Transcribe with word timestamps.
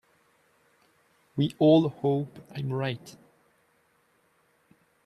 We 1.35 1.53
all 1.59 1.89
hope 1.89 2.39
I 2.55 2.59
am 2.61 2.73
right. 2.73 3.15